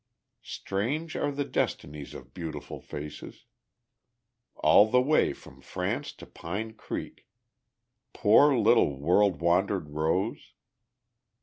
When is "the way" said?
4.89-5.31